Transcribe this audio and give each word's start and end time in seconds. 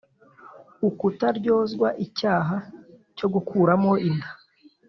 ukutaryozwa 0.89 1.87
icyaha 2.05 2.55
cyo 3.17 3.27
gukuramo 3.33 3.91
inda 4.07 4.29